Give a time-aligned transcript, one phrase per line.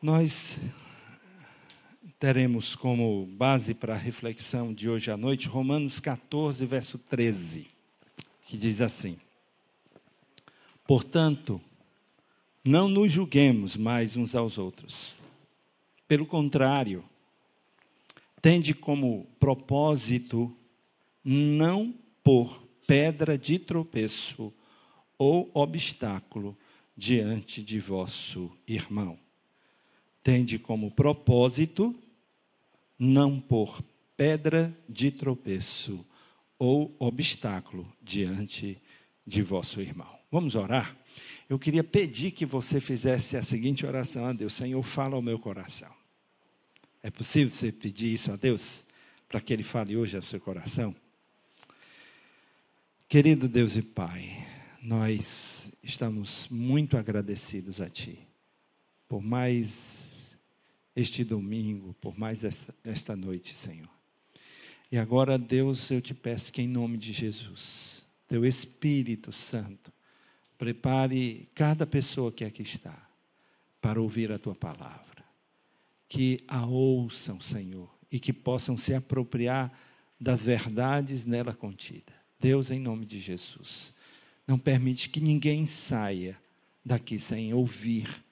[0.00, 0.60] Nós
[2.20, 7.66] teremos como base para a reflexão de hoje à noite Romanos 14, verso 13,
[8.46, 9.18] que diz assim:
[10.86, 11.60] Portanto,
[12.62, 15.16] não nos julguemos mais uns aos outros.
[16.06, 17.04] Pelo contrário,
[18.40, 20.56] tende como propósito
[21.24, 24.52] não pôr pedra de tropeço
[25.18, 26.56] ou obstáculo
[26.96, 29.18] diante de vosso irmão.
[30.28, 31.98] Tende como propósito
[32.98, 33.82] não pôr
[34.14, 36.04] pedra de tropeço
[36.58, 38.76] ou obstáculo diante
[39.26, 40.18] de vosso irmão.
[40.30, 40.94] Vamos orar?
[41.48, 45.38] Eu queria pedir que você fizesse a seguinte oração a Deus: Senhor, fala ao meu
[45.38, 45.90] coração.
[47.02, 48.84] É possível você pedir isso a Deus?
[49.26, 50.94] Para que Ele fale hoje ao seu coração?
[53.08, 54.46] Querido Deus e Pai,
[54.82, 58.28] nós estamos muito agradecidos a Ti
[59.08, 60.17] por mais
[60.98, 63.88] este domingo, por mais esta, esta noite, Senhor.
[64.90, 69.92] E agora, Deus, eu te peço que em nome de Jesus, Teu Espírito Santo,
[70.58, 72.98] prepare cada pessoa que aqui está
[73.80, 75.24] para ouvir a Tua palavra.
[76.08, 79.72] Que a ouçam, Senhor, e que possam se apropriar
[80.20, 82.16] das verdades nela contidas.
[82.40, 83.94] Deus, em nome de Jesus,
[84.46, 86.36] não permite que ninguém saia
[86.84, 88.24] daqui sem ouvir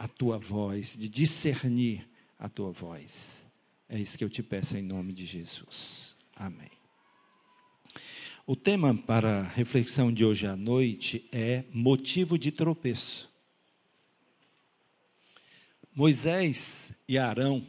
[0.00, 3.46] a tua voz, de discernir a tua voz.
[3.86, 6.16] É isso que eu te peço em nome de Jesus.
[6.34, 6.70] Amém.
[8.46, 13.30] O tema para a reflexão de hoje à noite é motivo de tropeço.
[15.94, 17.66] Moisés e Arão,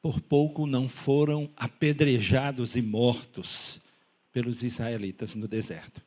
[0.00, 3.80] por pouco não foram apedrejados e mortos
[4.32, 6.00] pelos israelitas no deserto.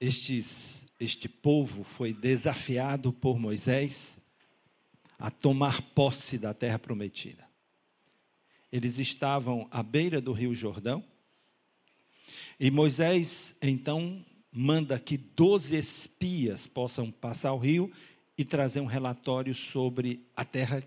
[0.00, 4.18] Estes, este povo foi desafiado por Moisés
[5.18, 7.48] a tomar posse da terra prometida.
[8.70, 11.04] Eles estavam à beira do rio Jordão,
[12.60, 17.92] e Moisés então manda que doze espias possam passar o rio
[18.36, 20.82] e trazer um relatório sobre a terra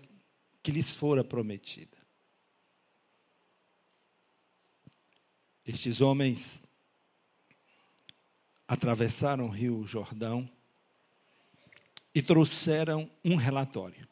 [0.62, 1.96] que lhes fora prometida.
[5.64, 6.62] Estes homens
[8.66, 10.48] atravessaram o rio Jordão
[12.14, 14.06] e trouxeram um relatório.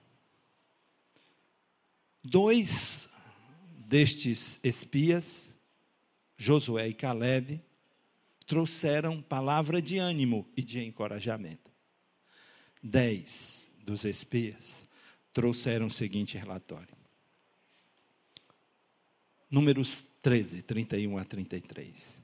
[2.23, 3.09] Dois
[3.87, 5.53] destes espias,
[6.37, 7.61] Josué e Caleb,
[8.47, 11.71] trouxeram palavra de ânimo e de encorajamento.
[12.83, 14.85] Dez dos espias
[15.33, 16.97] trouxeram o seguinte relatório.
[19.51, 22.19] Números 13, 31 a 33.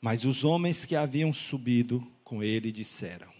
[0.00, 3.32] Mas os homens que haviam subido com ele disseram: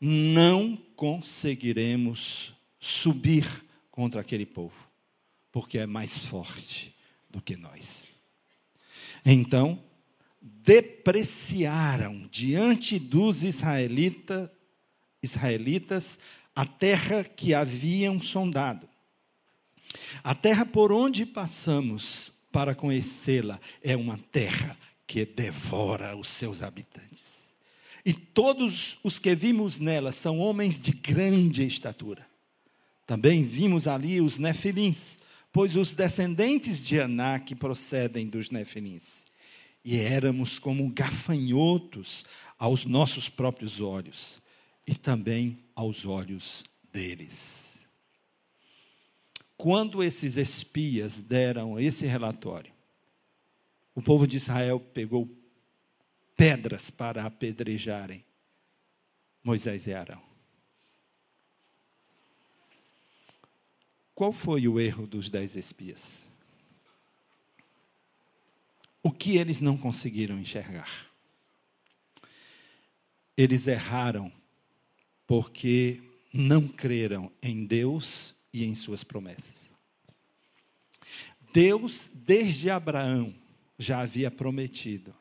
[0.00, 3.46] Não conseguiremos subir
[3.90, 4.76] contra aquele povo,
[5.50, 6.94] porque é mais forte
[7.30, 8.08] do que nós.
[9.24, 9.82] Então,
[10.40, 14.52] depreciaram diante dos israelita,
[15.22, 16.18] israelitas
[16.54, 18.88] a terra que haviam sondado.
[20.22, 24.76] A terra por onde passamos para conhecê-la é uma terra
[25.08, 27.50] que devora os seus habitantes.
[28.04, 32.26] E todos os que vimos nela são homens de grande estatura.
[33.06, 35.18] Também vimos ali os nefilins,
[35.50, 39.24] pois os descendentes de Anak procedem dos nefilins.
[39.82, 42.26] E éramos como gafanhotos
[42.58, 44.42] aos nossos próprios olhos
[44.86, 47.80] e também aos olhos deles.
[49.56, 52.77] Quando esses espias deram esse relatório,
[53.98, 55.28] o povo de Israel pegou
[56.36, 58.24] pedras para apedrejarem
[59.42, 60.22] Moisés e Arão.
[64.14, 66.20] Qual foi o erro dos dez espias?
[69.02, 71.10] O que eles não conseguiram enxergar?
[73.36, 74.30] Eles erraram
[75.26, 76.00] porque
[76.32, 79.72] não creram em Deus e em suas promessas.
[81.52, 83.34] Deus, desde Abraão,
[83.78, 85.14] já havia prometido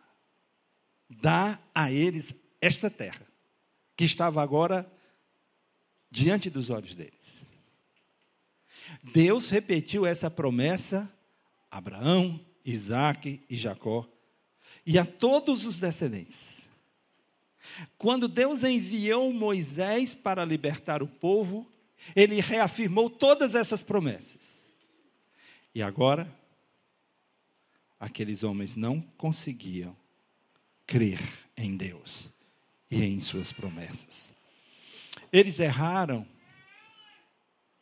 [1.09, 3.25] dar a eles esta terra,
[3.95, 4.91] que estava agora
[6.09, 7.45] diante dos olhos deles.
[9.13, 11.11] Deus repetiu essa promessa
[11.69, 14.07] a Abraão, Isaac e Jacó,
[14.85, 16.61] e a todos os descendentes.
[17.97, 21.69] Quando Deus enviou Moisés para libertar o povo,
[22.15, 24.73] ele reafirmou todas essas promessas.
[25.75, 26.33] E agora,
[27.99, 29.95] aqueles homens não conseguiam
[30.85, 31.19] crer
[31.55, 32.29] em Deus
[32.89, 34.31] e em suas promessas.
[35.31, 36.25] Eles erraram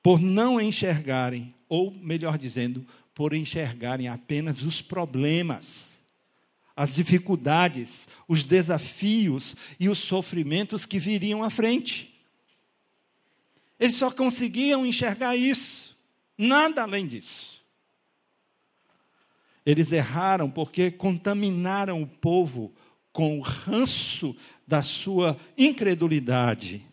[0.01, 5.99] por não enxergarem, ou melhor dizendo, por enxergarem apenas os problemas,
[6.75, 12.13] as dificuldades, os desafios e os sofrimentos que viriam à frente.
[13.79, 15.97] Eles só conseguiam enxergar isso,
[16.37, 17.54] nada além disso.
[19.65, 22.73] Eles erraram porque contaminaram o povo
[23.11, 24.35] com o ranço
[24.67, 26.85] da sua incredulidade.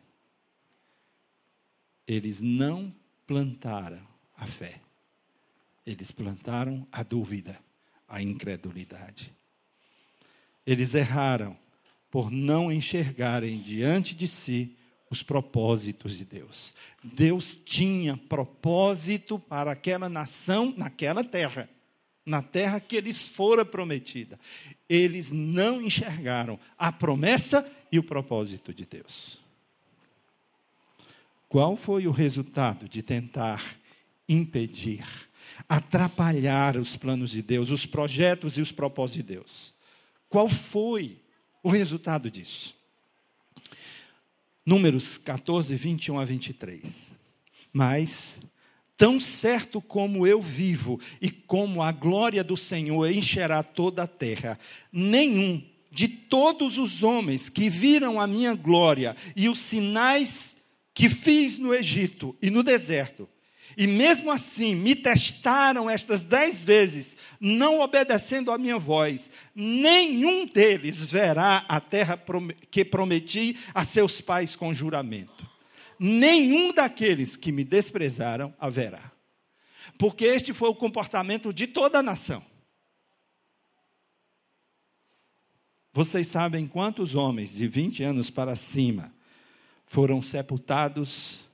[2.06, 2.94] Eles não
[3.26, 4.80] plantaram a fé.
[5.84, 7.58] Eles plantaram a dúvida,
[8.08, 9.32] a incredulidade.
[10.64, 11.56] Eles erraram
[12.10, 14.76] por não enxergarem diante de si
[15.10, 16.74] os propósitos de Deus.
[17.02, 21.68] Deus tinha propósito para aquela nação naquela terra,
[22.24, 24.38] na terra que lhes fora prometida.
[24.88, 29.38] Eles não enxergaram a promessa e o propósito de Deus.
[31.48, 33.76] Qual foi o resultado de tentar
[34.28, 35.04] impedir
[35.68, 39.74] atrapalhar os planos de Deus, os projetos e os propósitos de Deus.
[40.28, 41.18] Qual foi
[41.62, 42.74] o resultado disso?
[44.64, 47.12] Números 14, 21 a 23.
[47.72, 48.40] Mas,
[48.96, 54.58] tão certo como eu vivo e como a glória do Senhor encherá toda a terra,
[54.92, 60.56] nenhum de todos os homens que viram a minha glória e os sinais
[60.94, 63.28] que fiz no Egito e no deserto,
[63.76, 69.30] e mesmo assim me testaram estas dez vezes, não obedecendo à minha voz.
[69.54, 72.22] Nenhum deles verá a terra
[72.70, 75.51] que prometi a seus pais com juramento.
[76.04, 79.12] Nenhum daqueles que me desprezaram haverá.
[79.96, 82.44] Porque este foi o comportamento de toda a nação.
[85.92, 89.14] Vocês sabem quantos homens de 20 anos para cima
[89.86, 91.48] foram sepultados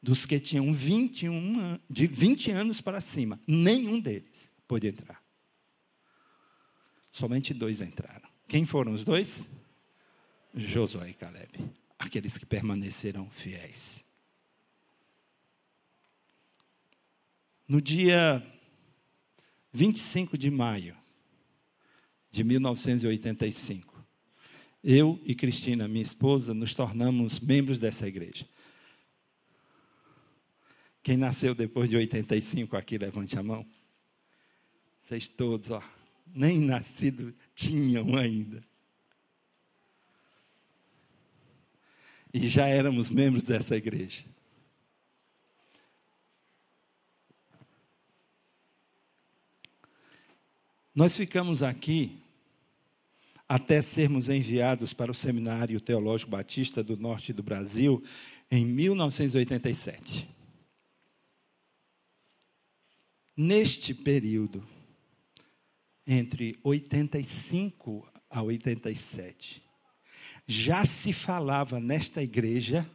[0.02, 5.22] dos que tinham 21, de 20 anos para cima, nenhum deles pôde entrar.
[7.10, 8.28] Somente dois entraram.
[8.46, 9.42] Quem foram os dois?
[10.54, 14.04] Josué e Caleb, aqueles que permaneceram fiéis.
[17.66, 18.44] No dia
[19.72, 20.96] 25 de maio
[22.30, 24.04] de 1985,
[24.82, 28.48] eu e Cristina, minha esposa, nos tornamos membros dessa igreja.
[31.02, 33.66] Quem nasceu depois de 85 aqui, levante a mão.
[35.02, 35.82] Vocês todos, ó,
[36.26, 38.62] nem nascido tinham ainda.
[42.32, 44.24] e já éramos membros dessa igreja.
[50.94, 52.18] Nós ficamos aqui
[53.48, 58.02] até sermos enviados para o Seminário Teológico Batista do Norte do Brasil
[58.50, 60.28] em 1987.
[63.36, 64.66] Neste período,
[66.04, 69.62] entre 85 a 87,
[70.44, 72.88] já se falava nesta igreja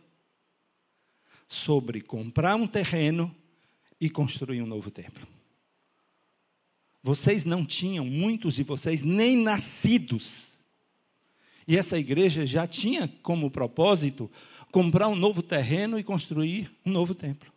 [1.47, 3.33] sobre comprar um terreno
[3.99, 5.25] e construir um novo templo.
[7.05, 10.53] Vocês não tinham, muitos de vocês, nem nascidos.
[11.67, 14.27] E essa igreja já tinha como propósito
[14.71, 17.53] comprar um novo terreno e construir um novo templo.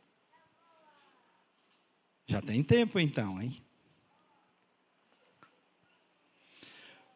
[2.26, 3.56] Já tem tempo então, hein?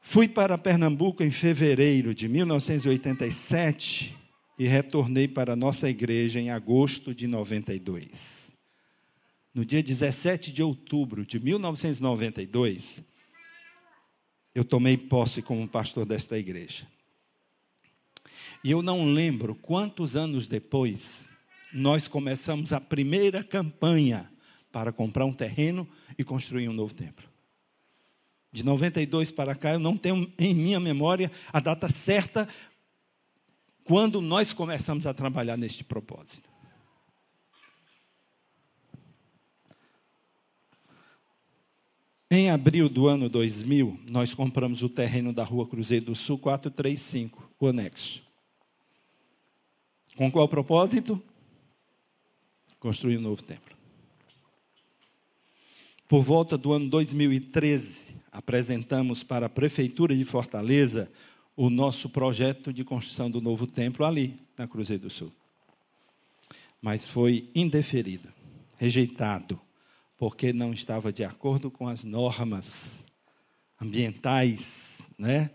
[0.01, 4.17] Fui para Pernambuco em fevereiro de 1987
[4.59, 8.52] e retornei para nossa igreja em agosto de 92.
[9.55, 13.05] No dia 17 de outubro de 1992,
[14.55, 16.87] eu tomei posse como pastor desta igreja.
[18.65, 21.27] E eu não lembro quantos anos depois
[21.73, 24.31] nós começamos a primeira campanha
[24.71, 27.29] para comprar um terreno e construir um novo templo.
[28.53, 32.47] De 92 para cá, eu não tenho em minha memória a data certa
[33.85, 36.52] quando nós começamos a trabalhar neste propósito.
[42.35, 47.51] Em abril do ano 2000, nós compramos o terreno da Rua Cruzeiro do Sul 435,
[47.61, 48.23] o anexo.
[50.17, 51.23] Com qual propósito?
[52.81, 53.77] Construir um novo templo.
[56.09, 61.11] Por volta do ano 2013, apresentamos para a Prefeitura de Fortaleza
[61.55, 65.31] o nosso projeto de construção do novo templo ali, na Cruzeiro do Sul.
[66.81, 68.31] Mas foi indeferido,
[68.79, 69.61] rejeitado,
[70.23, 73.03] porque não estava de acordo com as normas
[73.81, 75.51] ambientais, né,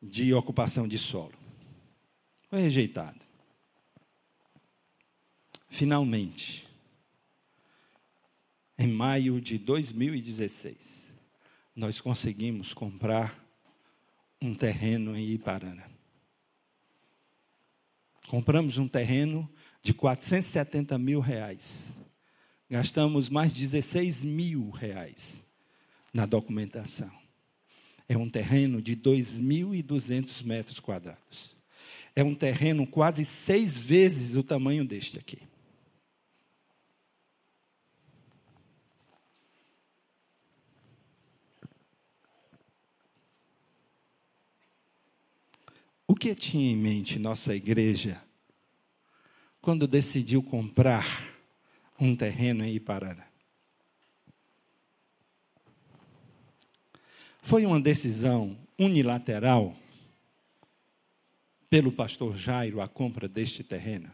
[0.00, 1.34] de ocupação de solo.
[2.48, 3.18] Foi rejeitado.
[5.68, 6.68] Finalmente,
[8.78, 11.12] em maio de 2016,
[11.74, 13.36] nós conseguimos comprar
[14.40, 15.90] um terreno em Iparana.
[18.28, 19.50] Compramos um terreno
[19.82, 21.92] de 470 mil reais.
[22.70, 25.42] Gastamos mais 16 mil reais
[26.12, 27.10] na documentação.
[28.06, 31.56] É um terreno de 2.200 metros quadrados.
[32.14, 35.38] É um terreno quase seis vezes o tamanho deste aqui.
[46.06, 48.20] O que tinha em mente nossa igreja
[49.60, 51.37] quando decidiu comprar
[51.98, 53.26] um terreno em Iparana?
[57.42, 59.74] Foi uma decisão unilateral
[61.70, 64.10] pelo pastor Jairo a compra deste terreno?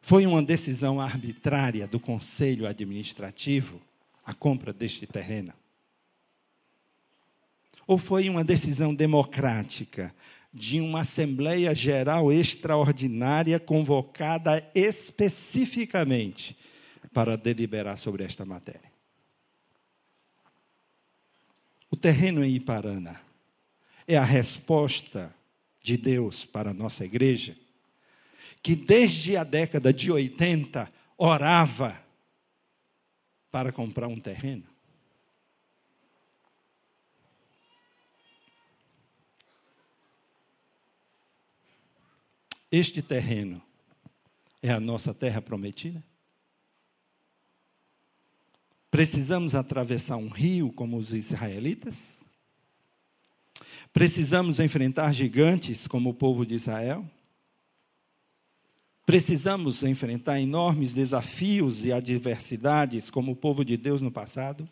[0.00, 3.80] Foi uma decisão arbitrária do conselho administrativo
[4.24, 5.52] a compra deste terreno?
[7.86, 10.14] Ou foi uma decisão democrática
[10.56, 16.56] de uma Assembleia Geral Extraordinária convocada especificamente
[17.12, 18.90] para deliberar sobre esta matéria?
[21.90, 23.20] O terreno em Iparana
[24.08, 25.34] é a resposta
[25.82, 27.54] de Deus para a nossa igreja,
[28.62, 32.00] que desde a década de 80 orava
[33.50, 34.64] para comprar um terreno.
[42.70, 43.62] Este terreno
[44.62, 46.02] é a nossa terra prometida?
[48.90, 52.20] Precisamos atravessar um rio como os israelitas?
[53.92, 57.08] Precisamos enfrentar gigantes como o povo de Israel?
[59.04, 64.68] Precisamos enfrentar enormes desafios e adversidades como o povo de Deus no passado?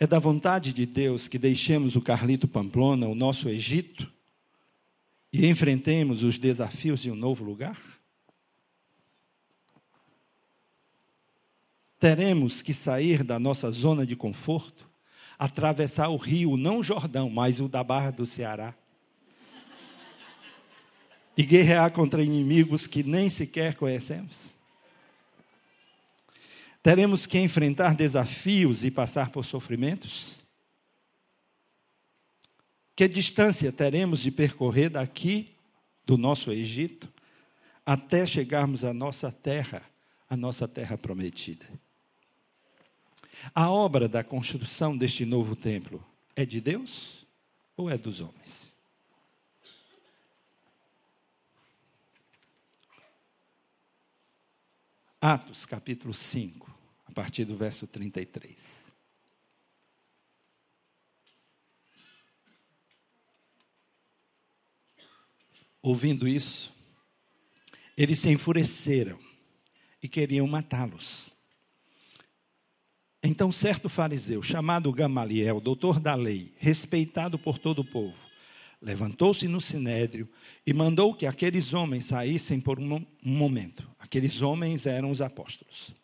[0.00, 4.13] É da vontade de Deus que deixemos o Carlito Pamplona, o nosso Egito,
[5.34, 7.76] e enfrentemos os desafios de um novo lugar?
[11.98, 14.88] Teremos que sair da nossa zona de conforto,
[15.36, 18.76] atravessar o rio, não o Jordão, mas o da Barra do Ceará.
[21.36, 24.54] E guerrear contra inimigos que nem sequer conhecemos.
[26.80, 30.43] Teremos que enfrentar desafios e passar por sofrimentos?
[32.96, 35.52] Que distância teremos de percorrer daqui,
[36.06, 37.12] do nosso Egito,
[37.84, 39.82] até chegarmos à nossa terra,
[40.28, 41.66] a nossa terra prometida?
[43.52, 46.04] A obra da construção deste novo templo
[46.36, 47.26] é de Deus
[47.76, 48.72] ou é dos homens?
[55.20, 56.70] Atos capítulo 5,
[57.06, 58.93] a partir do verso 33.
[65.84, 66.72] Ouvindo isso,
[67.94, 69.18] eles se enfureceram
[70.02, 71.30] e queriam matá-los.
[73.22, 78.16] Então, certo fariseu, chamado Gamaliel, doutor da lei, respeitado por todo o povo,
[78.80, 80.26] levantou-se no sinédrio
[80.66, 83.86] e mandou que aqueles homens saíssem por um momento.
[83.98, 85.94] Aqueles homens eram os apóstolos.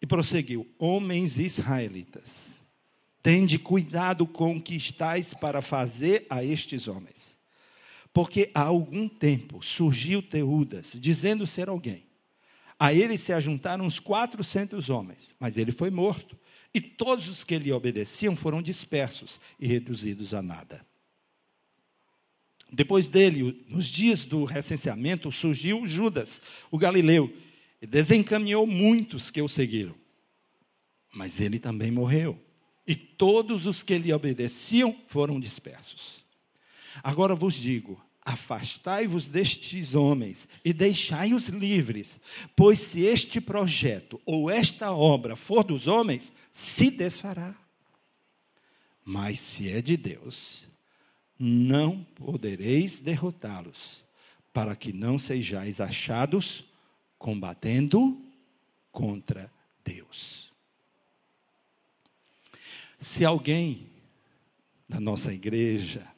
[0.00, 2.60] E prosseguiu: Homens israelitas,
[3.22, 7.40] Tende cuidado com o que estáis para fazer a estes homens.
[8.12, 12.04] Porque há algum tempo surgiu Teudas, dizendo ser alguém.
[12.78, 16.36] A ele se ajuntaram uns quatrocentos homens, mas ele foi morto.
[16.74, 20.84] E todos os que lhe obedeciam foram dispersos e reduzidos a nada.
[22.72, 26.40] Depois dele, nos dias do recenseamento, surgiu Judas,
[26.70, 27.32] o galileu,
[27.80, 29.94] e desencaminhou muitos que o seguiram.
[31.12, 32.40] Mas ele também morreu
[32.86, 36.21] e todos os que lhe obedeciam foram dispersos.
[37.02, 42.20] Agora vos digo: afastai-vos destes homens e deixai-os livres,
[42.54, 47.54] pois se este projeto ou esta obra for dos homens, se desfará.
[49.04, 50.68] Mas se é de Deus,
[51.38, 54.04] não podereis derrotá-los,
[54.52, 56.64] para que não sejais achados
[57.18, 58.20] combatendo
[58.92, 59.50] contra
[59.84, 60.52] Deus.
[63.00, 63.90] Se alguém
[64.88, 66.11] da nossa igreja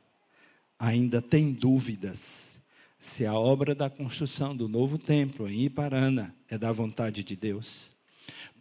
[0.79, 2.59] ainda tem dúvidas
[2.99, 7.91] se a obra da construção do novo templo em Iparana é da vontade de Deus,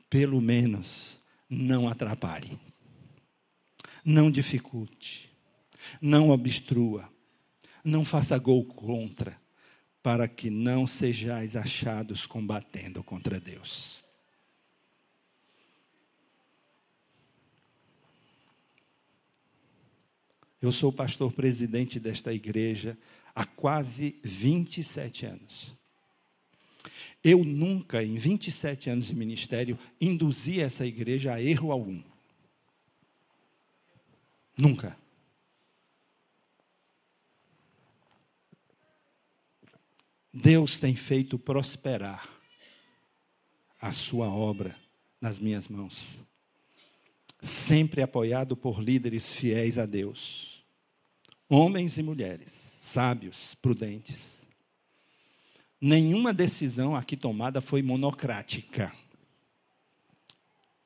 [0.10, 2.60] pelo menos não atrapalhe,
[4.04, 5.32] não dificulte,
[6.02, 7.10] não obstrua,
[7.84, 9.42] não faça gol contra,
[10.02, 14.03] para que não sejais achados combatendo contra Deus.
[20.64, 22.98] Eu sou pastor presidente desta igreja
[23.36, 25.76] há quase 27 anos.
[27.22, 32.02] Eu nunca, em 27 anos de ministério, induzi essa igreja a erro algum.
[34.58, 34.98] Nunca.
[40.34, 42.40] Deus tem feito prosperar
[43.82, 44.78] a sua obra
[45.20, 46.24] nas minhas mãos,
[47.42, 50.53] sempre apoiado por líderes fiéis a Deus
[51.56, 54.44] homens e mulheres, sábios, prudentes.
[55.80, 58.92] Nenhuma decisão aqui tomada foi monocrática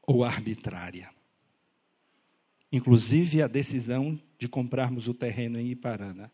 [0.05, 1.09] ou arbitrária.
[2.69, 6.29] Inclusive a decisão de comprarmos o terreno em Iparana,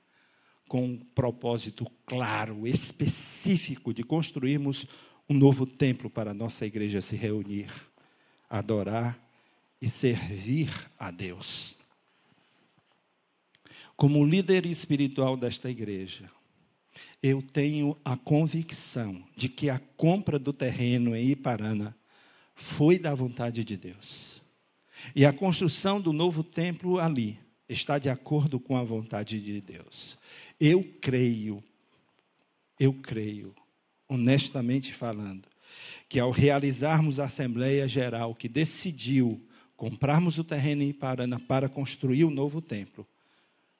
[0.67, 4.87] com um propósito claro, específico de construirmos
[5.29, 7.69] um novo templo para a nossa igreja se reunir,
[8.49, 9.15] adorar
[9.79, 11.75] e servir a Deus
[13.95, 16.29] como líder espiritual desta igreja,
[17.21, 21.95] eu tenho a convicção de que a compra do terreno em Iparana
[22.55, 24.41] foi da vontade de Deus.
[25.15, 30.17] E a construção do novo templo ali está de acordo com a vontade de Deus.
[30.59, 31.63] Eu creio,
[32.79, 33.55] eu creio,
[34.07, 35.47] honestamente falando,
[36.07, 39.41] que ao realizarmos a Assembleia Geral que decidiu
[39.75, 43.07] comprarmos o terreno em Iparana para construir o novo templo,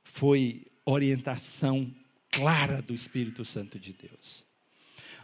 [0.03, 1.93] foi orientação
[2.29, 4.43] clara do Espírito Santo de Deus.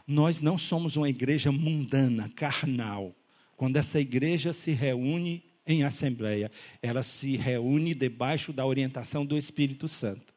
[0.07, 3.15] Nós não somos uma igreja mundana, carnal.
[3.55, 9.87] Quando essa igreja se reúne em assembleia, ela se reúne debaixo da orientação do Espírito
[9.87, 10.33] Santo.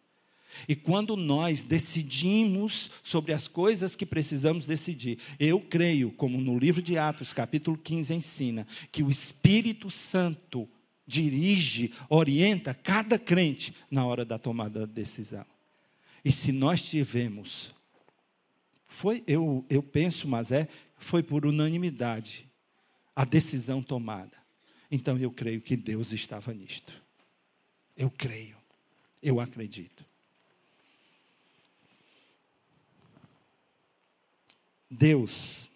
[0.68, 6.83] E quando nós decidimos sobre as coisas que precisamos decidir, eu creio, como no livro
[6.83, 10.68] de Atos, capítulo 15, ensina, que o Espírito Santo
[11.07, 15.45] dirige, orienta cada crente na hora da tomada da decisão.
[16.25, 17.75] E se nós tivemos,
[18.87, 22.47] foi, eu, eu penso, mas é, foi por unanimidade
[23.15, 24.37] a decisão tomada.
[24.91, 26.93] Então eu creio que Deus estava nisto.
[27.97, 28.57] Eu creio,
[29.23, 30.05] eu acredito.
[34.91, 35.69] Deus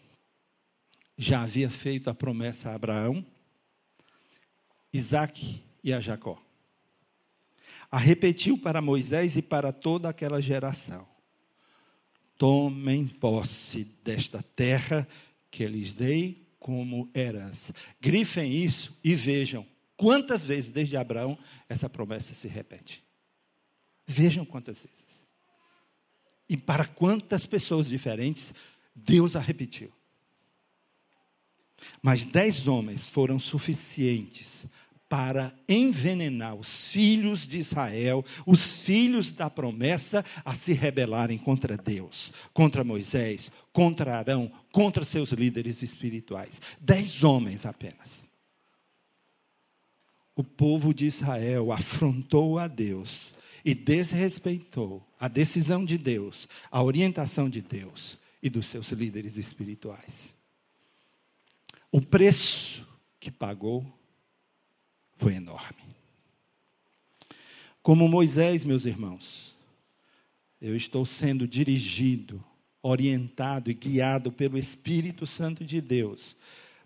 [1.17, 3.25] já havia feito a promessa a Abraão
[4.93, 6.41] Isaac e a Jacó.
[7.91, 11.07] A repetiu para Moisés e para toda aquela geração:
[12.37, 15.07] Tomem posse desta terra
[15.51, 17.75] que lhes dei como herança.
[18.01, 23.03] Grifem isso e vejam quantas vezes desde Abraão essa promessa se repete.
[24.07, 25.25] Vejam quantas vezes.
[26.49, 28.53] E para quantas pessoas diferentes
[28.95, 29.93] Deus a repetiu.
[32.03, 34.67] Mas dez homens foram suficientes
[35.09, 42.33] para envenenar os filhos de Israel, os filhos da promessa, a se rebelarem contra Deus,
[42.53, 46.61] contra Moisés, contra Arão, contra seus líderes espirituais.
[46.81, 48.29] Dez homens apenas.
[50.35, 53.33] O povo de Israel afrontou a Deus
[53.65, 60.35] e desrespeitou a decisão de Deus, a orientação de Deus e dos seus líderes espirituais.
[61.91, 62.87] O preço
[63.19, 63.96] que pagou
[65.17, 65.97] foi enorme.
[67.83, 69.57] Como Moisés, meus irmãos,
[70.61, 72.43] eu estou sendo dirigido,
[72.83, 76.37] orientado e guiado pelo Espírito Santo de Deus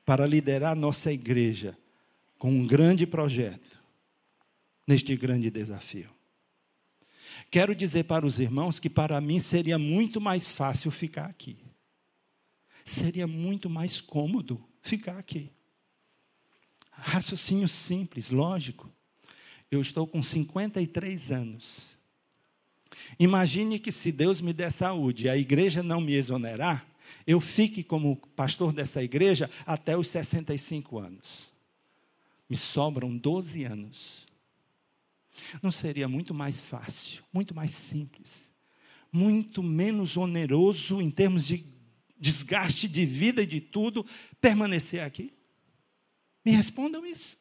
[0.05, 1.77] para liderar nossa igreja
[2.39, 3.81] com um grande projeto
[4.87, 6.11] neste grande desafio.
[7.51, 11.59] Quero dizer para os irmãos que para mim seria muito mais fácil ficar aqui.
[12.85, 15.51] Seria muito mais cômodo ficar aqui.
[17.03, 18.91] Raciocínio simples, lógico.
[19.71, 21.97] Eu estou com 53 anos.
[23.19, 26.87] Imagine que se Deus me der saúde e a igreja não me exonerar,
[27.27, 31.51] eu fique como pastor dessa igreja até os 65 anos.
[32.49, 34.27] Me sobram 12 anos.
[35.63, 38.51] Não seria muito mais fácil, muito mais simples,
[39.11, 41.65] muito menos oneroso em termos de
[42.19, 44.05] desgaste de vida e de tudo
[44.41, 45.33] permanecer aqui?
[46.45, 47.39] Me respondam isso.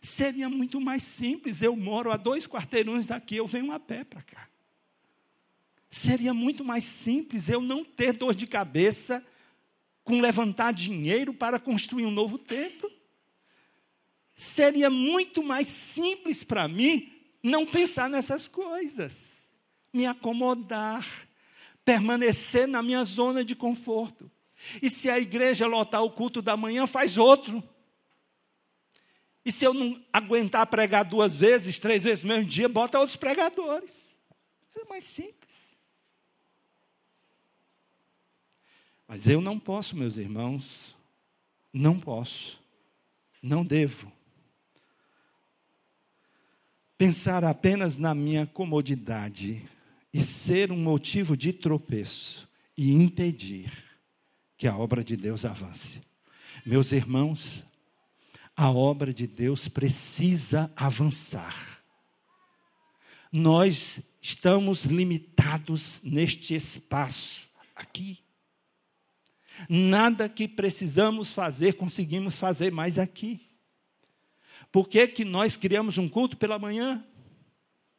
[0.00, 1.62] Seria muito mais simples.
[1.62, 4.48] Eu moro a dois quarteirões daqui, eu venho a pé para cá.
[5.90, 9.24] Seria muito mais simples eu não ter dor de cabeça
[10.04, 12.90] com levantar dinheiro para construir um novo templo.
[14.34, 19.48] Seria muito mais simples para mim não pensar nessas coisas,
[19.92, 21.06] me acomodar,
[21.84, 24.30] permanecer na minha zona de conforto.
[24.82, 27.62] E se a igreja lotar o culto da manhã, faz outro.
[29.44, 33.16] E se eu não aguentar pregar duas vezes, três vezes no mesmo dia, bota outros
[33.16, 34.16] pregadores.
[34.76, 35.76] É mais simples.
[39.06, 40.94] Mas eu não posso, meus irmãos,
[41.72, 42.60] não posso,
[43.42, 44.12] não devo
[46.98, 49.62] pensar apenas na minha comodidade
[50.12, 53.87] e ser um motivo de tropeço e impedir
[54.58, 56.02] que a obra de Deus avance.
[56.66, 57.64] Meus irmãos,
[58.56, 61.80] a obra de Deus precisa avançar.
[63.30, 68.18] Nós estamos limitados neste espaço aqui.
[69.68, 73.48] Nada que precisamos fazer conseguimos fazer mais aqui.
[74.72, 77.04] Por que, que nós criamos um culto pela manhã?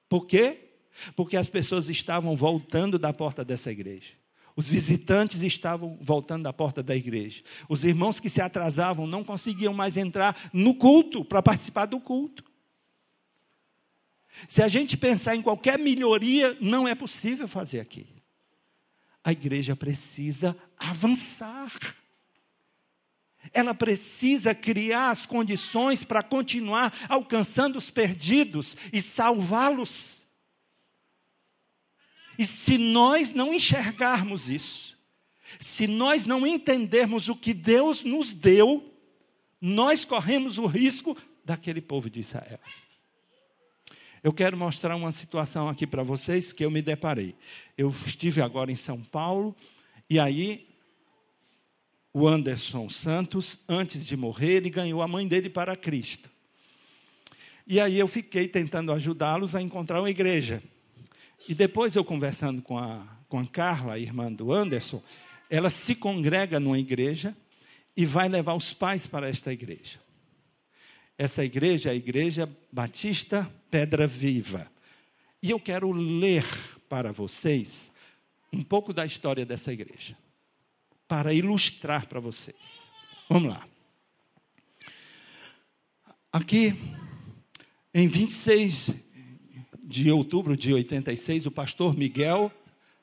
[0.10, 0.74] Por quê?
[1.16, 4.19] Porque as pessoas estavam voltando da porta dessa igreja.
[4.60, 7.42] Os visitantes estavam voltando da porta da igreja.
[7.70, 12.44] Os irmãos que se atrasavam não conseguiam mais entrar no culto, para participar do culto.
[14.50, 18.06] Se a gente pensar em qualquer melhoria, não é possível fazer aqui.
[19.24, 21.96] A igreja precisa avançar.
[23.54, 30.19] Ela precisa criar as condições para continuar alcançando os perdidos e salvá-los.
[32.40, 34.98] E se nós não enxergarmos isso,
[35.60, 38.94] se nós não entendermos o que Deus nos deu,
[39.60, 42.62] nós corremos o risco daquele povo de Israel.
[44.24, 47.36] Eu quero mostrar uma situação aqui para vocês que eu me deparei.
[47.78, 49.54] Eu estive agora em São Paulo
[50.10, 50.66] e aí
[52.14, 56.30] o Anderson Santos, antes de morrer, ele ganhou a mãe dele para Cristo.
[57.68, 60.64] E aí eu fiquei tentando ajudá-los a encontrar uma igreja.
[61.50, 65.02] E depois eu conversando com a, com a Carla, a irmã do Anderson,
[65.50, 67.36] ela se congrega numa igreja
[67.98, 70.00] e vai levar os pais para esta igreja.
[71.18, 74.72] Essa igreja é a Igreja Batista Pedra Viva.
[75.42, 76.46] E eu quero ler
[76.88, 77.92] para vocês
[78.54, 80.16] um pouco da história dessa igreja,
[81.08, 82.84] para ilustrar para vocês.
[83.28, 83.68] Vamos lá.
[86.32, 86.80] Aqui,
[87.92, 89.09] em 26
[89.90, 92.52] de outubro de 86, o pastor Miguel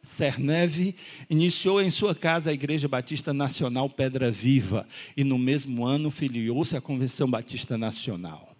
[0.04, 0.94] Cerneve
[1.28, 6.76] iniciou em sua casa a Igreja Batista Nacional Pedra Viva e no mesmo ano filiou-se
[6.76, 8.54] à Convenção Batista Nacional.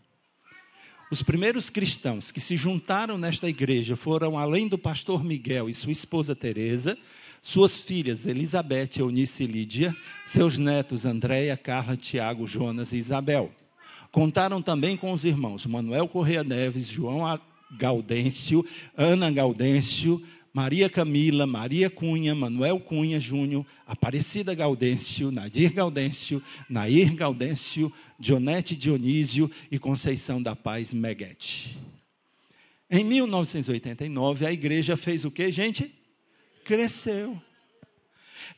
[1.09, 5.93] Os primeiros cristãos que se juntaram nesta igreja foram, além do pastor Miguel e sua
[5.93, 6.99] esposa Teresa,
[7.41, 13.53] suas filhas Elizabeth, Eunice e Lídia, seus netos Andréia, Carla, Tiago, Jonas e Isabel.
[14.11, 17.25] Contaram também com os irmãos Manuel Correia Neves, João
[17.77, 18.65] Gaudêncio,
[18.97, 20.23] Ana Gaudêncio,
[20.57, 29.51] Maria Camila, Maria Cunha, Manuel Cunha Júnior, Aparecida Gaudêncio, Nadir Gaudêncio, Nair Gaudêncio, Dionete Dionísio
[29.71, 31.79] e Conceição da Paz Meguete.
[32.91, 35.95] Em 1989, a igreja fez o que, gente?
[36.65, 37.39] Cresceu.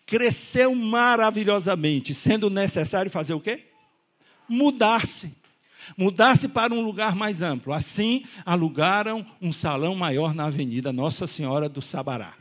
[0.06, 3.64] Cresceu maravilhosamente, sendo necessário fazer o quê?
[4.48, 5.34] Mudar-se
[5.96, 7.72] mudar-se para um lugar mais amplo.
[7.72, 12.34] Assim, alugaram um salão maior na Avenida Nossa Senhora do Sabará,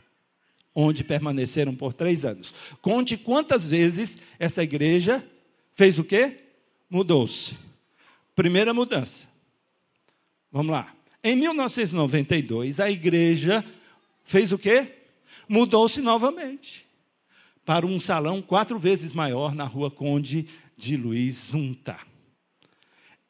[0.74, 2.52] onde permaneceram por três anos.
[2.82, 5.24] Conte quantas vezes essa igreja
[5.74, 6.38] fez o quê?
[6.90, 7.56] Mudou-se.
[8.34, 9.26] Primeira mudança.
[10.50, 10.92] Vamos lá.
[11.22, 13.64] Em 1992, a igreja
[14.24, 14.94] fez o quê?
[15.48, 16.86] Mudou-se novamente
[17.64, 21.98] para um salão quatro vezes maior na rua Conde de Luiz Unta.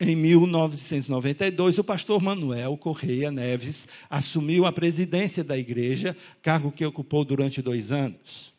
[0.00, 7.24] Em 1992, o pastor Manuel Correia Neves assumiu a presidência da igreja, cargo que ocupou
[7.24, 8.54] durante dois anos.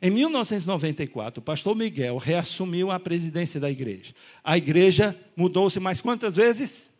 [0.00, 4.12] Em 1994, o pastor Miguel reassumiu a presidência da igreja.
[4.42, 6.90] A igreja mudou-se mais quantas vezes?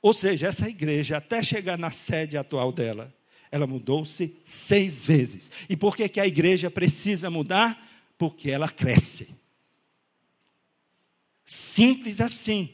[0.00, 3.12] Ou seja, essa igreja, até chegar na sede atual dela,
[3.50, 5.50] ela mudou-se seis vezes.
[5.68, 7.86] E por que, que a igreja precisa mudar?
[8.16, 9.41] Porque ela cresce.
[11.44, 12.70] Simples assim.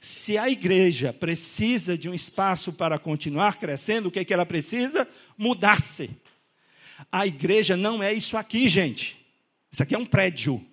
[0.00, 5.08] Se a igreja precisa de um espaço para continuar crescendo, o que, que ela precisa?
[5.36, 6.10] Mudar-se.
[7.10, 9.18] A igreja não é isso aqui, gente.
[9.70, 10.64] Isso aqui é um prédio,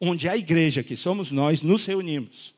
[0.00, 2.54] onde a igreja, que somos nós, nos reunimos.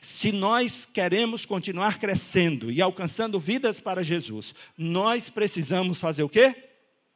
[0.00, 6.54] Se nós queremos continuar crescendo e alcançando vidas para Jesus, nós precisamos fazer o quê?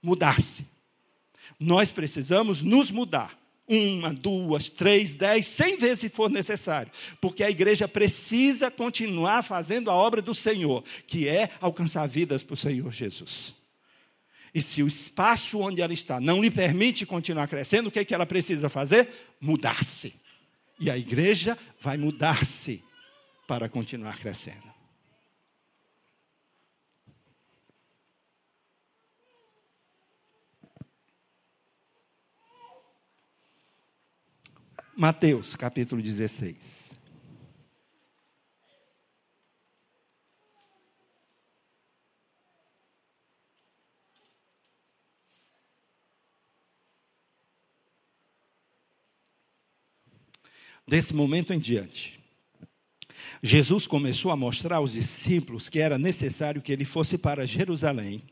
[0.03, 0.67] Mudar-se.
[1.59, 3.40] Nós precisamos nos mudar.
[3.73, 6.91] Uma, duas, três, dez, cem vezes se for necessário.
[7.21, 12.55] Porque a igreja precisa continuar fazendo a obra do Senhor, que é alcançar vidas para
[12.55, 13.55] o Senhor Jesus.
[14.53, 18.05] E se o espaço onde ela está não lhe permite continuar crescendo, o que, é
[18.05, 19.09] que ela precisa fazer?
[19.41, 20.15] Mudar-se.
[20.81, 22.83] E a igreja vai mudar-se
[23.47, 24.70] para continuar crescendo.
[35.01, 36.91] Mateus capítulo 16.
[50.87, 52.21] Desse momento em diante,
[53.43, 58.23] Jesus começou a mostrar aos discípulos que era necessário que ele fosse para Jerusalém,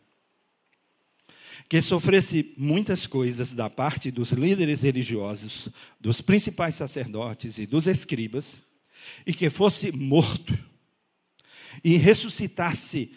[1.68, 5.68] que sofresse muitas coisas da parte dos líderes religiosos,
[6.00, 8.60] dos principais sacerdotes e dos escribas,
[9.26, 10.58] e que fosse morto
[11.84, 13.12] e ressuscitasse,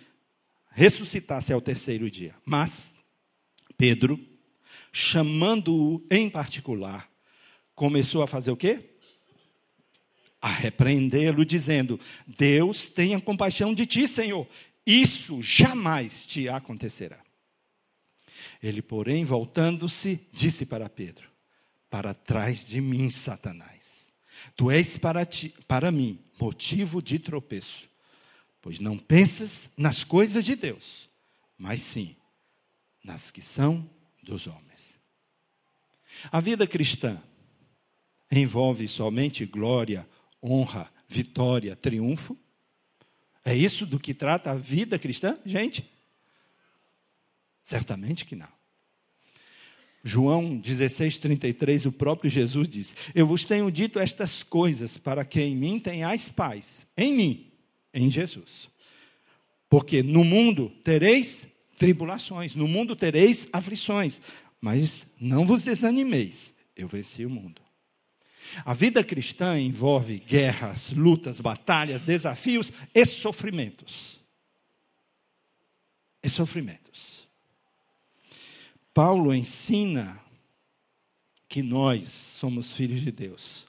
[0.71, 2.35] ressuscitasse ao terceiro dia.
[2.45, 2.95] Mas
[3.77, 4.19] Pedro,
[4.91, 7.09] chamando-o em particular,
[7.73, 8.91] começou a fazer o quê?
[10.41, 14.47] a repreendê-lo, dizendo: Deus tenha compaixão de ti, Senhor,
[14.85, 17.20] isso jamais te acontecerá.
[18.61, 21.29] Ele, porém, voltando-se, disse para Pedro:
[21.89, 24.11] Para trás de mim, Satanás.
[24.55, 27.87] Tu és para, ti, para mim motivo de tropeço,
[28.61, 31.09] pois não pensas nas coisas de Deus,
[31.57, 32.15] mas sim
[33.03, 33.87] nas que são
[34.23, 34.95] dos homens.
[36.31, 37.21] A vida cristã
[38.31, 40.07] envolve somente glória,
[40.41, 42.37] honra, vitória, triunfo?
[43.43, 45.90] É isso do que trata a vida cristã, gente?
[47.63, 48.49] Certamente que não.
[50.03, 55.39] João 16, 33, o próprio Jesus diz: Eu vos tenho dito estas coisas para que
[55.39, 56.87] em mim tenhais paz.
[56.97, 57.51] Em mim,
[57.93, 58.69] em Jesus.
[59.69, 61.47] Porque no mundo tereis
[61.77, 64.21] tribulações, no mundo tereis aflições,
[64.59, 67.61] mas não vos desanimeis, eu venci o mundo.
[68.65, 74.19] A vida cristã envolve guerras, lutas, batalhas, desafios e sofrimentos.
[76.21, 77.20] E sofrimentos.
[78.93, 80.21] Paulo ensina
[81.47, 83.65] que nós somos filhos de Deus,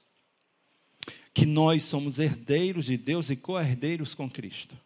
[1.33, 4.77] que nós somos herdeiros de Deus e co-herdeiros com Cristo,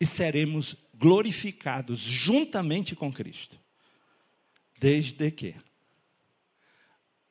[0.00, 3.58] e seremos glorificados juntamente com Cristo,
[4.78, 5.54] desde que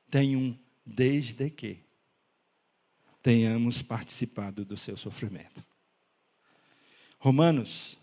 [0.10, 1.80] tem um desde que
[3.22, 5.64] tenhamos participado do seu sofrimento.
[7.20, 7.98] Romanos,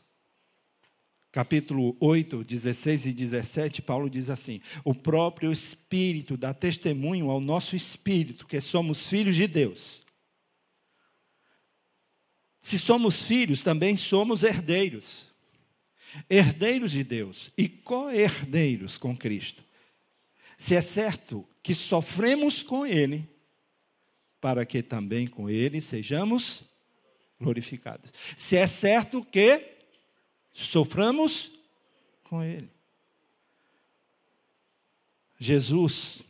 [1.39, 7.77] capítulo 8, 16 e 17, Paulo diz assim: O próprio Espírito dá testemunho ao nosso
[7.77, 10.03] espírito que somos filhos de Deus.
[12.61, 15.29] Se somos filhos, também somos herdeiros.
[16.29, 19.63] Herdeiros de Deus e co-herdeiros com Cristo.
[20.57, 23.25] Se é certo que sofremos com Ele,
[24.41, 26.65] para que também com Ele sejamos
[27.41, 28.11] glorificados.
[28.37, 29.78] Se é certo que
[30.65, 31.53] soframos
[32.25, 32.71] com Ele.
[35.39, 36.23] Jesus,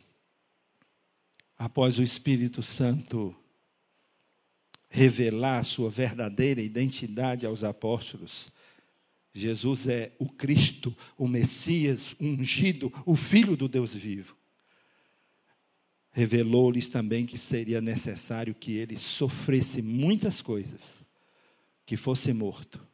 [1.57, 3.35] após o Espírito Santo
[4.89, 8.51] revelar sua verdadeira identidade aos apóstolos,
[9.33, 14.37] Jesus é o Cristo, o Messias, o ungido, o Filho do Deus vivo
[16.11, 20.97] revelou-lhes também que seria necessário que ele sofresse muitas coisas,
[21.85, 22.88] que fosse morto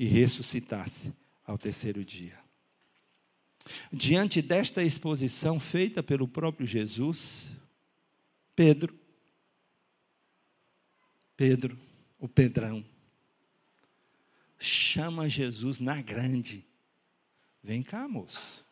[0.00, 1.12] e ressuscitasse
[1.44, 2.38] ao terceiro dia.
[3.92, 7.50] Diante desta exposição feita pelo próprio Jesus,
[8.56, 8.98] Pedro,
[11.36, 11.78] Pedro,
[12.18, 12.82] o Pedrão,
[14.58, 16.64] chama Jesus na grande.
[17.62, 18.64] Vem cá, moço.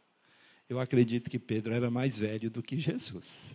[0.66, 3.54] Eu acredito que Pedro era mais velho do que Jesus.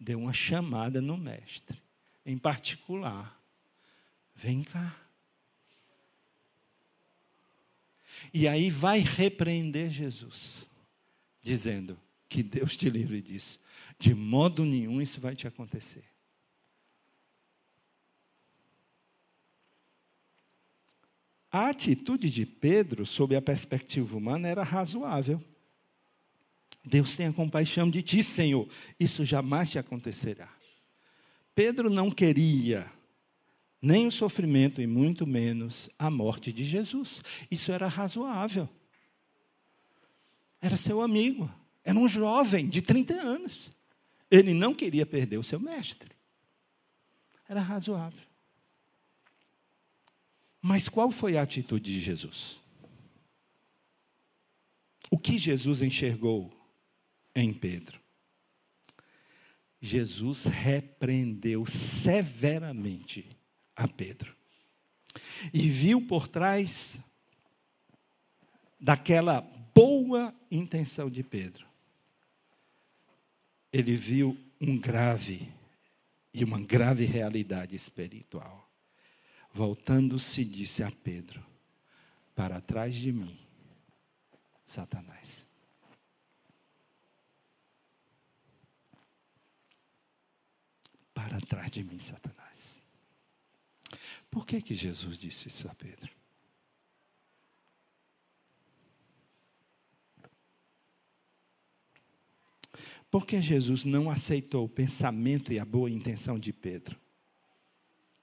[0.00, 1.80] Deu uma chamada no mestre,
[2.24, 3.40] em particular.
[4.34, 5.05] Vem cá.
[8.32, 10.66] E aí vai repreender Jesus,
[11.42, 11.98] dizendo:
[12.28, 13.58] Que Deus te livre disso.
[13.98, 16.04] De modo nenhum isso vai te acontecer.
[21.50, 25.42] A atitude de Pedro, sob a perspectiva humana, era razoável.
[26.84, 28.68] Deus tenha compaixão de ti, Senhor.
[29.00, 30.48] Isso jamais te acontecerá.
[31.54, 32.92] Pedro não queria
[33.80, 37.22] nem o sofrimento e muito menos a morte de Jesus.
[37.50, 38.68] Isso era razoável.
[40.60, 41.52] Era seu amigo,
[41.84, 43.70] era um jovem de 30 anos.
[44.30, 46.10] Ele não queria perder o seu mestre.
[47.48, 48.26] Era razoável.
[50.60, 52.60] Mas qual foi a atitude de Jesus?
[55.08, 56.52] O que Jesus enxergou
[57.34, 58.00] em Pedro?
[59.80, 63.35] Jesus repreendeu severamente
[63.76, 64.34] a Pedro.
[65.52, 66.98] E viu por trás
[68.80, 69.40] daquela
[69.74, 71.66] boa intenção de Pedro,
[73.72, 75.52] ele viu um grave
[76.32, 78.70] e uma grave realidade espiritual.
[79.52, 81.44] Voltando-se, disse a Pedro:
[82.34, 83.38] Para trás de mim,
[84.66, 85.44] Satanás.
[91.14, 92.45] Para trás de mim, Satanás.
[94.36, 96.10] Por que, que Jesus disse isso a Pedro?
[103.10, 107.00] Porque Jesus não aceitou o pensamento e a boa intenção de Pedro,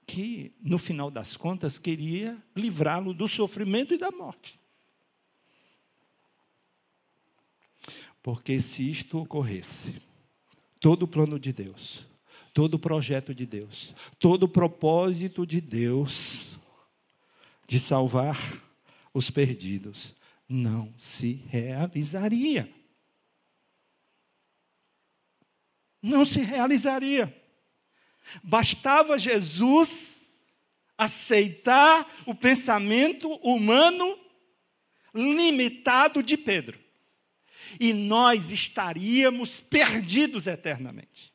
[0.06, 4.56] que, no final das contas, queria livrá-lo do sofrimento e da morte.
[8.22, 10.00] Porque se isto ocorresse,
[10.78, 12.13] todo o plano de Deus
[12.54, 16.50] todo o projeto de Deus, todo o propósito de Deus
[17.66, 18.62] de salvar
[19.12, 20.14] os perdidos
[20.48, 22.72] não se realizaria.
[26.00, 27.42] Não se realizaria.
[28.42, 30.38] Bastava Jesus
[30.96, 34.16] aceitar o pensamento humano
[35.12, 36.78] limitado de Pedro.
[37.80, 41.33] E nós estaríamos perdidos eternamente.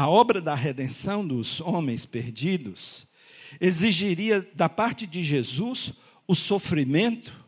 [0.00, 3.06] A obra da redenção dos homens perdidos
[3.60, 5.92] exigiria da parte de Jesus
[6.26, 7.38] o sofrimento,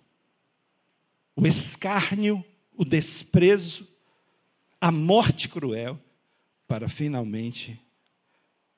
[1.35, 2.45] o escárnio,
[2.77, 3.89] o desprezo,
[4.79, 5.99] a morte cruel,
[6.69, 7.81] para finalmente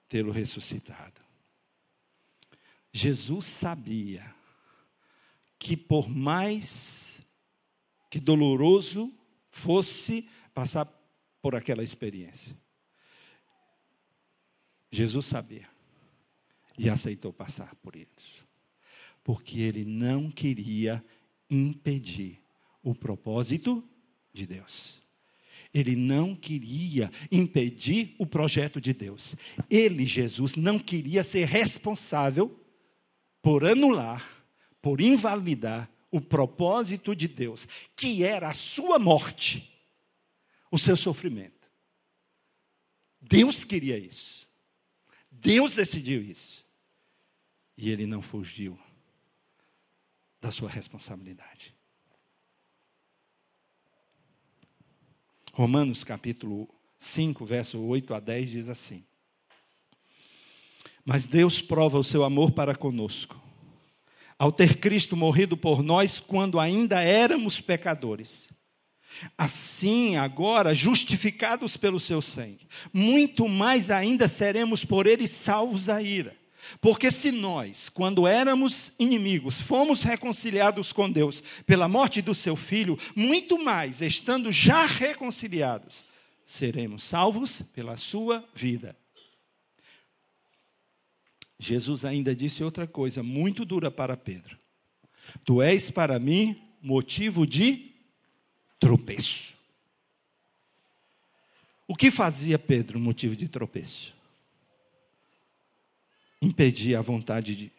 [0.09, 1.21] tê-lo ressuscitado.
[2.93, 4.33] Jesus sabia
[5.59, 7.27] que por mais
[8.09, 9.13] que doloroso
[9.51, 10.87] fosse passar
[11.43, 12.57] por aquela experiência,
[14.95, 15.69] Jesus sabia
[16.79, 18.47] e aceitou passar por isso,
[19.23, 21.05] porque ele não queria
[21.51, 22.39] impedir
[22.83, 23.83] o propósito
[24.33, 25.03] de Deus.
[25.73, 29.35] Ele não queria impedir o projeto de Deus.
[29.69, 32.57] Ele, Jesus, não queria ser responsável
[33.43, 34.25] por anular,
[34.81, 39.69] por invalidar o propósito de Deus, que era a sua morte,
[40.71, 41.69] o seu sofrimento.
[43.21, 44.45] Deus queria isso.
[45.45, 46.65] Deus decidiu isso.
[47.77, 48.79] E ele não fugiu
[50.41, 51.75] da sua responsabilidade.
[55.53, 56.67] Romanos capítulo
[56.99, 59.05] 5, verso 8 a 10 diz assim:
[61.05, 63.39] Mas Deus prova o seu amor para conosco,
[64.39, 68.51] ao ter Cristo morrido por nós quando ainda éramos pecadores.
[69.39, 76.37] Assim, agora, justificados pelo seu sangue, muito mais ainda seremos por ele salvos da ira.
[76.81, 82.99] Porque se nós, quando éramos inimigos, fomos reconciliados com Deus pela morte do seu filho,
[83.15, 86.05] muito mais, estando já reconciliados,
[86.45, 88.97] seremos salvos pela sua vida.
[91.59, 94.59] Jesus ainda disse outra coisa muito dura para Pedro:
[95.45, 97.94] Tu és para mim motivo de
[98.85, 99.55] tropeço.
[101.89, 104.15] O que fazia Pedro motivo de tropeço?
[106.43, 107.73] Impedir a vontade de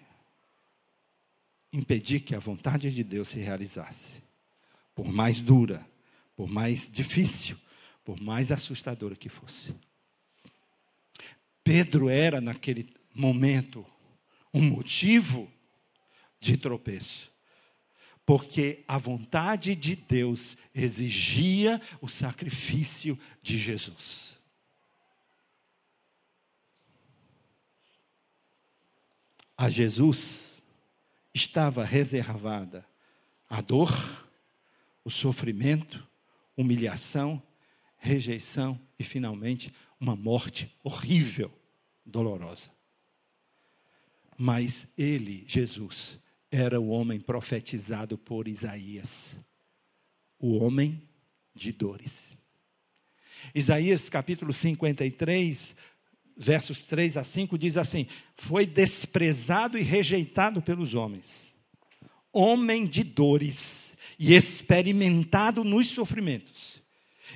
[1.71, 4.23] impedir que a vontade de Deus se realizasse.
[4.95, 5.87] Por mais dura,
[6.35, 7.55] por mais difícil,
[8.03, 9.75] por mais assustadora que fosse.
[11.63, 13.85] Pedro era, naquele momento,
[14.51, 15.51] um motivo
[16.39, 17.34] de tropeço.
[18.25, 24.39] Porque a vontade de Deus exigia o sacrifício de Jesus.
[29.57, 30.61] A Jesus
[31.33, 32.85] estava reservada
[33.47, 33.91] a dor,
[35.03, 36.05] o sofrimento,
[36.57, 37.41] humilhação,
[37.97, 41.51] rejeição e, finalmente, uma morte horrível,
[42.05, 42.71] dolorosa.
[44.37, 46.19] Mas ele, Jesus,
[46.51, 49.39] era o homem profetizado por Isaías,
[50.39, 51.01] o homem
[51.53, 52.33] de dores.
[53.53, 55.75] Isaías capítulo 53,
[56.37, 61.51] versos 3 a 5 diz assim: Foi desprezado e rejeitado pelos homens,
[62.31, 66.83] homem de dores e experimentado nos sofrimentos.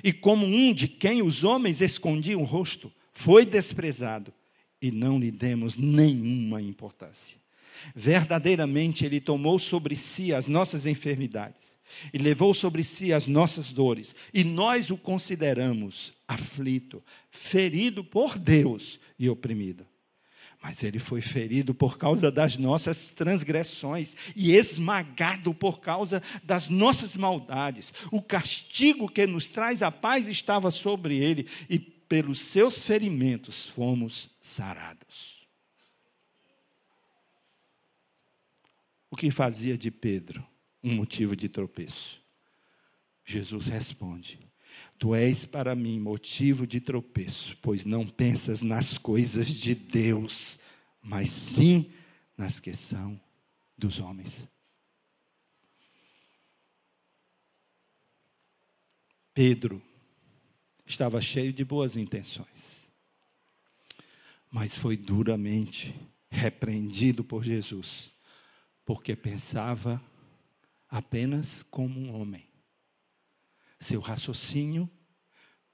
[0.02, 4.32] E como um de quem os homens escondiam o rosto, foi desprezado
[4.80, 7.39] e não lhe demos nenhuma importância.
[7.94, 11.78] Verdadeiramente, Ele tomou sobre si as nossas enfermidades
[12.12, 18.98] e levou sobre si as nossas dores, e nós o consideramos aflito, ferido por Deus
[19.18, 19.86] e oprimido.
[20.62, 27.16] Mas ele foi ferido por causa das nossas transgressões e esmagado por causa das nossas
[27.16, 27.94] maldades.
[28.12, 34.28] O castigo que nos traz a paz estava sobre ele, e pelos seus ferimentos fomos
[34.40, 35.39] sarados.
[39.10, 40.46] O que fazia de Pedro
[40.82, 42.22] um motivo de tropeço?
[43.24, 44.38] Jesus responde:
[44.98, 50.58] Tu és para mim motivo de tropeço, pois não pensas nas coisas de Deus,
[51.02, 51.90] mas sim
[52.36, 53.20] nas que são
[53.76, 54.46] dos homens.
[59.34, 59.82] Pedro
[60.86, 62.86] estava cheio de boas intenções,
[64.50, 65.94] mas foi duramente
[66.28, 68.10] repreendido por Jesus,
[68.90, 70.02] porque pensava
[70.88, 72.48] apenas como um homem.
[73.78, 74.90] Seu raciocínio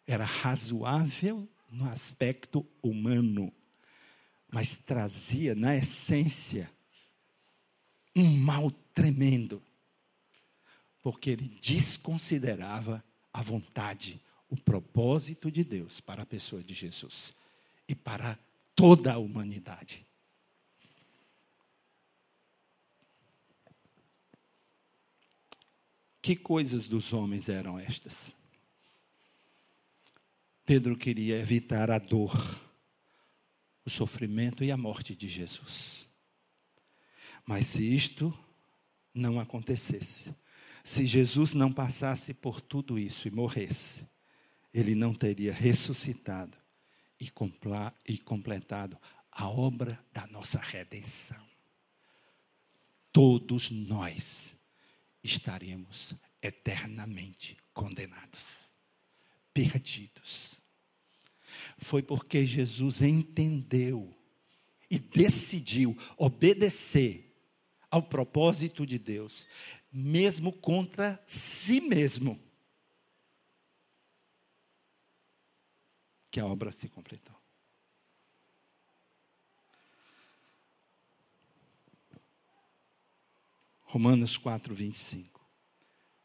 [0.07, 3.51] era razoável no aspecto humano,
[4.53, 6.71] mas trazia na essência
[8.15, 9.63] um mal tremendo,
[11.03, 13.03] porque ele desconsiderava
[13.33, 17.35] a vontade, o propósito de Deus para a pessoa de Jesus
[17.89, 18.39] e para
[18.75, 20.07] toda a humanidade.
[26.27, 28.35] Que coisas dos homens eram estas?
[30.65, 32.35] Pedro queria evitar a dor,
[33.85, 36.09] o sofrimento e a morte de Jesus.
[37.45, 38.37] Mas se isto
[39.15, 40.35] não acontecesse,
[40.83, 44.05] se Jesus não passasse por tudo isso e morresse,
[44.75, 46.59] ele não teria ressuscitado
[47.21, 47.31] e,
[48.19, 48.99] completado
[49.31, 51.47] a obra da nossa redenção.
[53.13, 54.56] Todos nós
[55.27, 58.71] estaremos eternamente condenados,
[59.53, 60.61] perdidos.
[61.79, 64.17] Foi porque Jesus entendeu
[64.91, 67.35] e decidiu obedecer
[67.91, 69.47] ao propósito de Deus,
[69.93, 72.41] mesmo contra si mesmo,
[76.31, 77.37] que a obra se completou.
[83.97, 85.41] Romanos 4, 25.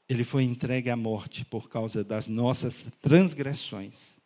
[0.09, 4.19] Ele foi entregue à morte por causa das nossas transgressões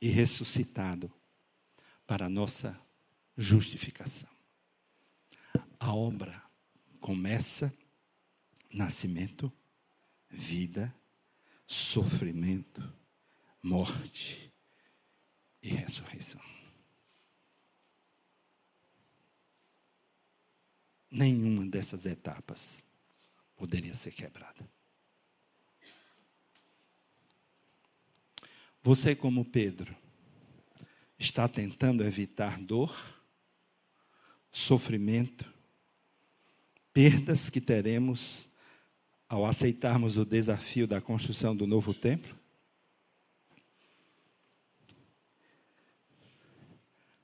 [0.00, 1.12] e ressuscitado
[2.06, 2.74] para a nossa
[3.36, 4.30] justificação.
[5.78, 6.42] A obra
[6.98, 7.70] começa
[8.72, 9.52] nascimento,
[10.30, 10.94] vida,
[11.66, 12.82] sofrimento,
[13.62, 14.50] morte
[15.62, 16.40] e ressurreição.
[21.12, 22.82] Nenhuma dessas etapas
[23.54, 24.66] poderia ser quebrada.
[28.82, 29.94] Você, como Pedro,
[31.18, 32.92] está tentando evitar dor,
[34.50, 35.44] sofrimento,
[36.92, 38.48] perdas que teremos
[39.28, 42.36] ao aceitarmos o desafio da construção do novo templo?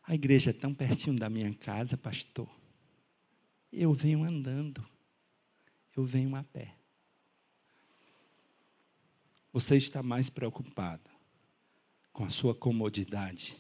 [0.05, 2.57] A igreja é tão pertinho da minha casa, pastor.
[3.72, 4.86] Eu venho andando,
[5.96, 6.74] eu venho a pé.
[9.52, 11.10] Você está mais preocupado
[12.12, 13.56] com a sua comodidade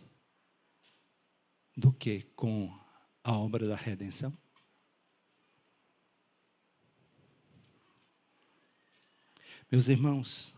[1.76, 2.76] do que com
[3.22, 4.36] a obra da redenção?
[9.70, 10.54] Meus irmãos,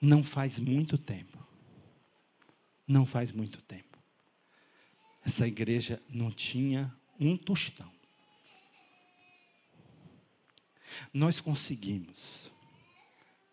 [0.00, 1.38] não faz muito tempo,
[2.86, 3.93] não faz muito tempo,
[5.24, 7.92] essa igreja não tinha um tostão.
[11.12, 12.48] Nós conseguimos,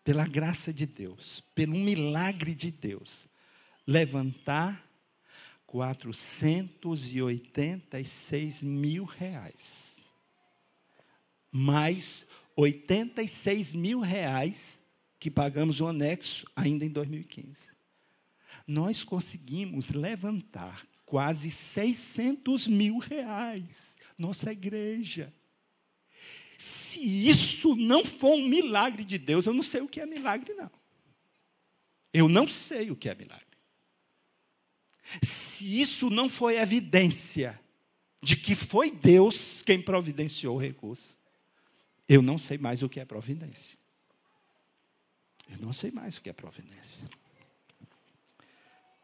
[0.04, 3.26] pela graça de Deus, pelo milagre de Deus,
[3.86, 4.88] levantar
[5.66, 9.96] 486 mil reais.
[11.50, 14.78] Mais 86 mil reais
[15.18, 17.70] que pagamos o anexo ainda em 2015.
[18.66, 25.30] Nós conseguimos levantar quase 600 mil reais, nossa igreja.
[26.56, 30.54] Se isso não for um milagre de Deus, eu não sei o que é milagre,
[30.54, 30.70] não.
[32.14, 33.44] Eu não sei o que é milagre.
[35.22, 37.60] Se isso não foi evidência
[38.22, 41.18] de que foi Deus quem providenciou o recurso,
[42.08, 43.76] eu não sei mais o que é providência.
[45.50, 47.06] Eu não sei mais o que é providência.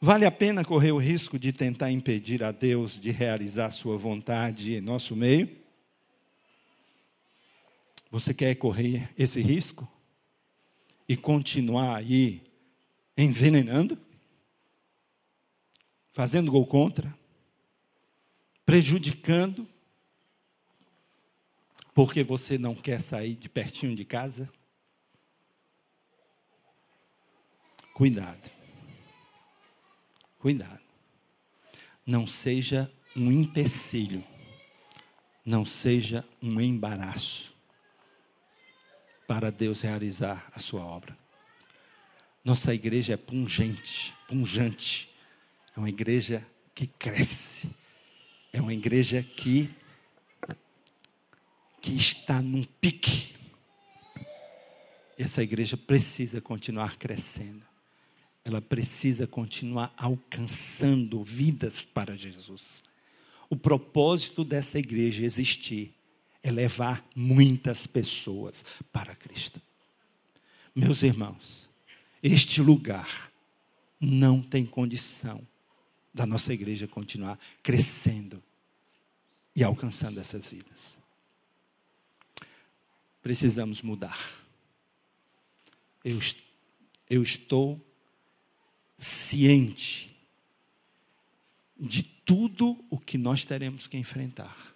[0.00, 4.74] Vale a pena correr o risco de tentar impedir a Deus de realizar sua vontade
[4.74, 5.50] em nosso meio?
[8.08, 9.90] Você quer correr esse risco?
[11.08, 12.42] E continuar aí
[13.16, 13.98] envenenando?
[16.12, 17.12] Fazendo gol contra?
[18.64, 19.66] Prejudicando?
[21.92, 24.48] Porque você não quer sair de pertinho de casa?
[27.92, 28.57] Cuidado.
[30.48, 30.80] Cuidado.
[32.06, 34.24] Não seja um empecilho.
[35.44, 37.54] Não seja um embaraço
[39.26, 41.14] para Deus realizar a sua obra.
[42.42, 45.14] Nossa igreja é pungente, pungente.
[45.76, 46.42] É uma igreja
[46.74, 47.68] que cresce.
[48.50, 49.68] É uma igreja que
[51.82, 53.34] que está num pique.
[55.18, 57.67] Essa igreja precisa continuar crescendo.
[58.48, 62.82] Ela precisa continuar alcançando vidas para Jesus.
[63.48, 65.94] O propósito dessa igreja existir
[66.42, 69.60] é levar muitas pessoas para Cristo.
[70.74, 71.68] Meus irmãos,
[72.22, 73.30] este lugar
[74.00, 75.46] não tem condição
[76.12, 78.42] da nossa igreja continuar crescendo
[79.54, 80.98] e alcançando essas vidas
[83.28, 84.18] precisamos mudar.
[86.02, 86.18] Eu,
[87.10, 87.78] eu estou
[88.98, 90.14] ciente
[91.78, 94.74] de tudo o que nós teremos que enfrentar.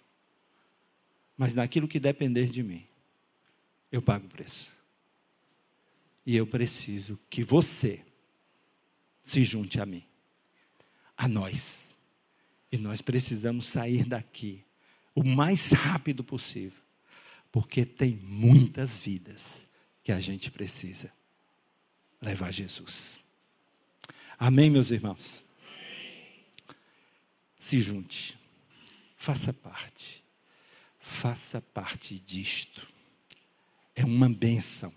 [1.37, 2.85] Mas naquilo que depender de mim,
[3.91, 4.71] eu pago o preço.
[6.25, 8.03] E eu preciso que você
[9.25, 10.03] se junte a mim,
[11.17, 11.93] a nós.
[12.71, 14.63] E nós precisamos sair daqui
[15.13, 16.83] o mais rápido possível
[17.53, 19.63] porque tem muitas vidas
[20.03, 21.13] que a gente precisa
[22.19, 23.19] levar Jesus.
[24.45, 25.41] Amém, meus irmãos?
[27.57, 28.37] Se junte,
[29.15, 30.21] faça parte,
[30.99, 32.85] faça parte disto.
[33.95, 34.93] É uma bênção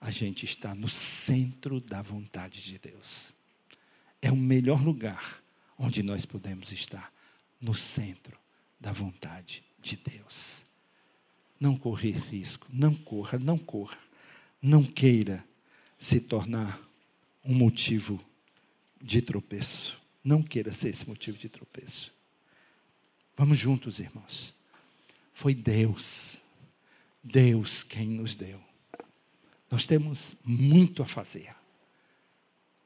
[0.00, 3.34] a gente estar no centro da vontade de Deus.
[4.20, 5.42] É o melhor lugar
[5.76, 7.12] onde nós podemos estar,
[7.60, 8.38] no centro
[8.78, 10.64] da vontade de Deus.
[11.58, 13.98] Não correr risco, não corra, não corra.
[14.62, 15.44] Não queira
[15.98, 16.80] se tornar
[17.44, 18.24] um motivo
[19.02, 20.00] de tropeço.
[20.22, 22.12] Não queira ser esse motivo de tropeço.
[23.36, 24.54] Vamos juntos, irmãos.
[25.34, 26.38] Foi Deus,
[27.22, 28.62] Deus quem nos deu.
[29.70, 31.54] Nós temos muito a fazer.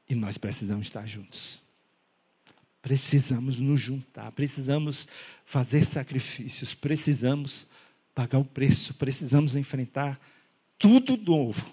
[0.09, 1.61] E nós precisamos estar juntos.
[2.81, 5.07] Precisamos nos juntar, precisamos
[5.45, 7.67] fazer sacrifícios, precisamos
[8.15, 10.17] pagar o preço, precisamos enfrentar
[10.79, 11.69] tudo novo.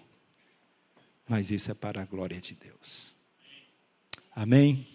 [1.28, 3.13] Mas isso é para a glória de Deus.
[4.34, 4.93] Amém?